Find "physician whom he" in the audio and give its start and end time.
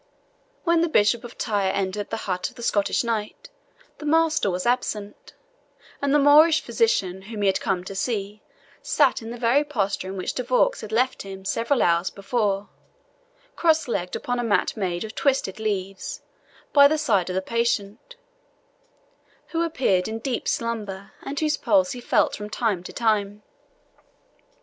6.63-7.45